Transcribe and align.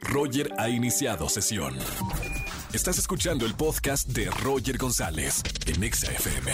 Roger 0.00 0.52
ha 0.58 0.68
iniciado 0.68 1.28
sesión. 1.28 1.76
Estás 2.72 2.98
escuchando 2.98 3.46
el 3.46 3.54
podcast 3.54 4.08
de 4.08 4.30
Roger 4.30 4.78
González 4.78 5.42
en 5.66 5.82
Exa 5.82 6.12
FM. 6.12 6.52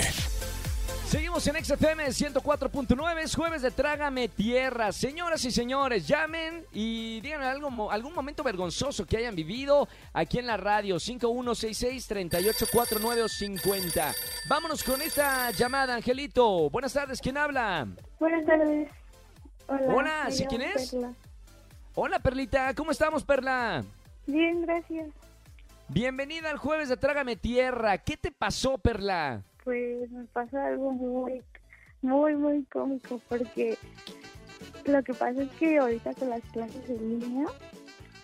Seguimos 1.07 1.46
en 1.46 1.62
XFM 1.64 2.07
104.9, 2.07 3.22
es 3.22 3.36
jueves 3.36 3.62
de 3.62 3.70
Trágame 3.70 4.28
Tierra. 4.28 4.91
Señoras 4.91 5.44
y 5.44 5.52
señores, 5.52 6.08
llamen 6.08 6.67
y 6.72 7.20
díganme 7.20 7.44
algo, 7.44 7.92
algún 7.92 8.12
momento 8.12 8.43
vergonzoso 8.43 9.07
que 9.07 9.19
hayan 9.19 9.37
vivido 9.37 9.87
aquí 10.12 10.39
en 10.39 10.48
la 10.48 10.57
radio 10.57 10.96
5166-3849 10.96 13.23
o 13.23 13.29
50. 13.29 14.14
Vámonos 14.48 14.82
con 14.82 15.00
esta 15.00 15.53
llamada, 15.53 15.95
Angelito. 15.95 16.68
Buenas 16.71 16.93
tardes, 16.93 17.21
¿quién 17.21 17.37
habla? 17.37 17.87
Buenas 18.18 18.45
tardes. 18.45 18.89
Hola. 19.68 19.95
Hola, 19.95 20.27
¿sí 20.30 20.45
quién 20.46 20.62
es? 20.62 20.91
Perla. 20.91 21.14
Hola, 21.99 22.19
Perlita, 22.19 22.75
¿cómo 22.75 22.91
estamos, 22.91 23.25
Perla? 23.25 23.83
Bien, 24.27 24.61
gracias. 24.62 25.09
Bienvenida 25.89 26.51
al 26.51 26.59
jueves 26.59 26.89
de 26.91 26.97
Trágame 26.98 27.37
Tierra. 27.37 27.97
¿Qué 27.98 28.16
te 28.19 28.30
pasó, 28.30 28.77
Perla? 28.77 29.43
Pues 29.65 30.11
me 30.11 30.25
pasó 30.27 30.59
algo 30.59 30.93
muy, 30.93 31.43
muy, 32.03 32.37
muy 32.37 32.65
cómico 32.65 33.20
porque 33.30 33.79
lo 34.84 35.03
que 35.03 35.15
pasa 35.15 35.43
es 35.43 35.51
que 35.53 35.79
ahorita 35.79 36.12
con 36.15 36.29
las 36.30 36.43
clases 36.53 36.89
en 36.91 37.20
línea, 37.20 37.47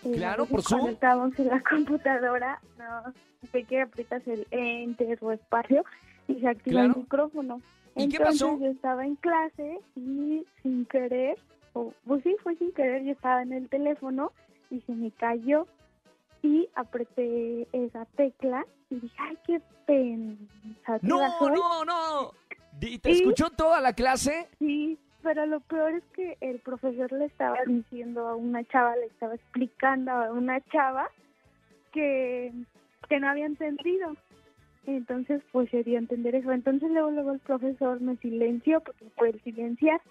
eh, 0.03 0.11
Claro, 0.13 0.45
por 0.45 0.61
Zoom. 0.61 0.79
Cuando 0.81 0.93
estábamos 0.95 1.39
en 1.39 1.47
la 1.47 1.61
computadora, 1.63 2.61
no 2.77 3.13
sé 3.51 3.63
que 3.63 3.81
aprietas 3.81 4.21
el 4.27 4.45
enter 4.51 5.17
o 5.21 5.31
espacio 5.31 5.83
y 6.27 6.35
se 6.35 6.47
activa 6.47 6.81
Claro. 6.81 6.93
el 6.93 6.99
micrófono. 6.99 7.61
¿Y 7.95 8.09
qué 8.09 8.17
Entonces 8.17 8.41
pasó? 8.41 8.59
yo 8.59 8.67
estaba 8.67 9.05
en 9.05 9.15
clase 9.15 9.79
y 9.95 10.45
sin 10.61 10.85
querer, 10.85 11.37
o 11.73 11.93
pues 12.05 12.23
sí, 12.23 12.35
fue 12.43 12.55
sin 12.57 12.71
querer, 12.73 13.03
yo 13.03 13.11
estaba 13.11 13.41
en 13.41 13.53
el 13.53 13.67
teléfono 13.69 14.31
y 14.69 14.79
se 14.81 14.93
me 14.93 15.11
cayó 15.11 15.67
y 16.41 16.67
apreté 16.75 17.67
esa 17.71 18.05
tecla 18.15 18.65
y 18.89 18.95
dije, 18.99 19.15
ay, 19.19 19.37
qué 19.45 19.61
pensativa 19.85 20.99
No, 21.01 21.37
soy". 21.39 21.53
no, 21.55 21.85
no. 21.85 22.31
Di- 22.79 22.97
¿Te 22.99 23.09
¿Y? 23.11 23.13
escuchó 23.13 23.49
toda 23.51 23.79
la 23.81 23.93
clase? 23.93 24.47
Sí, 24.59 24.97
pero 25.21 25.45
lo 25.45 25.59
peor 25.61 25.93
es 25.93 26.03
que 26.15 26.37
el 26.41 26.59
profesor 26.59 27.11
le 27.13 27.25
estaba 27.25 27.57
diciendo 27.65 28.27
a 28.27 28.35
una 28.35 28.63
chava, 28.65 28.95
le 28.95 29.05
estaba 29.05 29.35
explicando 29.35 30.11
a 30.11 30.31
una 30.31 30.59
chava 30.71 31.09
que, 31.91 32.51
que 33.09 33.19
no 33.19 33.29
había 33.29 33.45
entendido. 33.45 34.15
Entonces, 34.85 35.41
pues 35.53 35.69
se 35.69 35.83
dio 35.83 35.95
a 35.97 36.01
entender 36.01 36.35
eso. 36.35 36.51
Entonces, 36.51 36.89
luego, 36.91 37.09
luego 37.11 37.31
el 37.31 37.39
profesor 37.39 38.01
me 38.01 38.17
silenció 38.17 38.81
porque 38.81 39.05
fue 39.15 39.29
el 39.29 39.41
silenciar. 39.43 40.01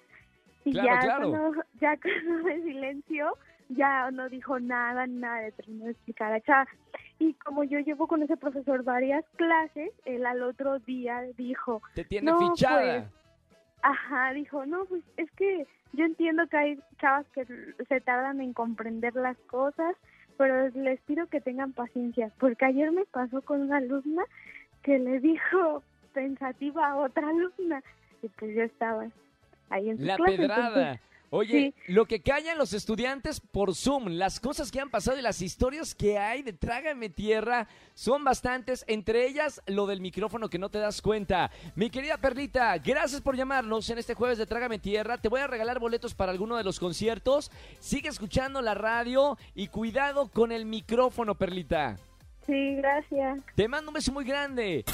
Y 0.65 0.73
Claro, 0.73 0.89
ya, 0.89 1.01
claro. 1.01 1.31
Cuando, 1.31 1.63
ya 1.81 1.97
cuando 2.03 2.45
me 2.45 2.63
silenció, 2.63 3.37
ya 3.69 4.11
no 4.11 4.29
dijo 4.29 4.59
nada, 4.61 5.07
nada, 5.07 5.51
terminó 5.53 5.87
de 5.87 5.93
explicar 5.93 6.33
a. 6.33 6.69
Y 7.19 7.35
como 7.35 7.65
yo 7.65 7.79
llevo 7.81 8.07
con 8.07 8.23
ese 8.23 8.37
profesor 8.37 8.83
varias 8.83 9.25
clases, 9.37 9.91
él 10.05 10.27
al 10.27 10.43
otro 10.43 10.79
día 10.81 11.23
dijo, 11.37 11.83
Te 11.95 12.05
tiene 12.05 12.31
No, 12.31 12.39
fichada. 12.39 13.11
Ajá, 13.83 14.33
dijo, 14.33 14.65
no, 14.65 14.85
pues 14.85 15.03
es 15.17 15.31
que 15.33 15.67
yo 15.93 16.05
entiendo 16.05 16.47
que 16.47 16.57
hay 16.57 16.79
chavas 17.01 17.27
que 17.35 17.45
se 17.89 18.01
tardan 18.01 18.41
en 18.41 18.53
comprender 18.53 19.15
las 19.15 19.37
cosas, 19.49 19.97
pero 20.37 20.69
les 20.71 21.01
pido 21.03 21.27
que 21.27 21.41
tengan 21.41 21.73
paciencia, 21.73 22.31
porque 22.39 22.65
ayer 22.65 22.93
me 22.93 23.05
pasó 23.07 23.43
con 23.43 23.61
una 23.61 23.79
alumna 23.79 24.23
que 24.83 24.99
le 24.99 25.21
dijo 25.21 25.83
pensativa 26.13 26.91
a 26.91 26.97
otra 26.97 27.29
alumna, 27.29 27.83
y 28.23 28.29
pues 28.29 28.55
yo 28.55 28.63
estaba 28.63 29.09
ahí 29.73 29.91
en 29.91 29.99
su 29.99 30.05
La 30.05 30.17
clase, 30.17 30.37
pedrada. 30.37 30.67
entonces, 30.93 31.01
Oye, 31.35 31.73
lo 31.89 32.05
que 32.05 32.21
callan 32.21 32.59
los 32.59 32.75
estudiantes 32.75 33.41
por 33.41 33.75
Zoom, 33.75 34.07
las 34.19 34.39
cosas 34.39 34.71
que 34.71 34.81
han 34.81 34.91
pasado 34.91 35.19
y 35.19 35.23
las 35.23 35.41
historias 35.41 35.95
que 35.95 36.19
hay 36.19 36.43
de 36.43 36.53
Trágame 36.53 37.09
Tierra 37.09 37.69
son 37.95 38.23
bastantes, 38.23 38.85
entre 38.87 39.27
ellas 39.27 39.63
lo 39.67 39.87
del 39.87 40.03
micrófono 40.03 40.51
que 40.51 40.59
no 40.59 40.69
te 40.69 40.77
das 40.77 41.01
cuenta. 41.01 41.51
Mi 41.75 41.89
querida 41.89 42.19
Perlita, 42.19 42.77
gracias 42.77 43.23
por 43.23 43.35
llamarnos 43.35 43.89
en 43.89 43.97
este 43.97 44.13
jueves 44.13 44.37
de 44.37 44.45
Trágame 44.45 44.79
Tierra. 44.79 45.17
Te 45.17 45.31
voy 45.31 45.41
a 45.41 45.47
regalar 45.47 45.79
boletos 45.79 46.15
para 46.15 46.33
alguno 46.33 46.59
de 46.59 46.65
los 46.65 46.79
conciertos. 46.79 47.51
Sigue 47.81 48.11
escuchando 48.11 48.61
la 48.61 48.75
radio 48.75 49.39
y 49.55 49.69
cuidado 49.69 50.29
con 50.29 50.53
el 50.53 50.67
micrófono, 50.67 51.35
Perlita. 51.35 51.97
Sí, 52.45 52.75
gracias. 52.75 53.39
Te 53.57 53.69
mando 53.69 53.89
un 53.89 53.95
beso 53.95 54.13
muy 54.13 54.27
grande. 54.27 54.85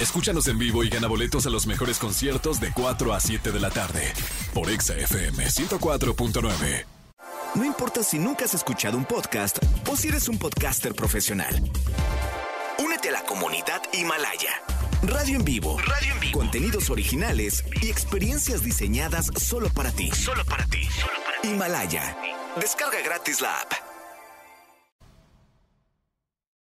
Escúchanos 0.00 0.48
en 0.48 0.58
vivo 0.58 0.82
y 0.82 0.88
gana 0.88 1.06
boletos 1.08 1.44
a 1.44 1.50
los 1.50 1.66
mejores 1.66 1.98
conciertos 1.98 2.58
de 2.58 2.72
4 2.72 3.12
a 3.12 3.20
7 3.20 3.52
de 3.52 3.60
la 3.60 3.68
tarde 3.68 4.10
por 4.54 4.70
Exa 4.70 4.96
FM 4.96 5.44
104.9. 5.44 6.86
No 7.54 7.64
importa 7.66 8.02
si 8.02 8.18
nunca 8.18 8.46
has 8.46 8.54
escuchado 8.54 8.96
un 8.96 9.04
podcast 9.04 9.58
o 9.86 9.96
si 9.96 10.08
eres 10.08 10.28
un 10.30 10.38
podcaster 10.38 10.94
profesional. 10.94 11.54
Únete 12.78 13.10
a 13.10 13.12
la 13.12 13.22
comunidad 13.24 13.82
Himalaya. 13.92 14.62
Radio 15.02 15.36
en 15.36 15.44
vivo. 15.44 15.78
Radio 15.78 16.14
en 16.14 16.20
vivo. 16.20 16.38
Contenidos 16.38 16.88
originales 16.88 17.62
y 17.82 17.90
experiencias 17.90 18.62
diseñadas 18.62 19.30
solo 19.36 19.68
para 19.68 19.92
ti. 19.92 20.10
Solo 20.12 20.46
para 20.46 20.64
ti. 20.64 20.80
Himalaya. 21.42 22.16
Descarga 22.58 23.02
gratis 23.04 23.42
la 23.42 23.54
app. 23.60 23.79